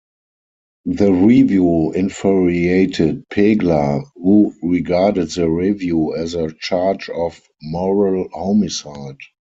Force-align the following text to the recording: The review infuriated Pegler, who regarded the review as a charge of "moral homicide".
The 0.87 1.13
review 1.13 1.91
infuriated 1.93 3.23
Pegler, 3.29 4.03
who 4.15 4.51
regarded 4.63 5.29
the 5.29 5.47
review 5.47 6.15
as 6.15 6.33
a 6.33 6.51
charge 6.59 7.07
of 7.11 7.39
"moral 7.61 8.27
homicide". 8.33 9.17